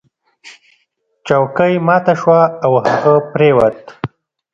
[1.27, 3.77] چوکۍ ماته شوه او هغه پریوت.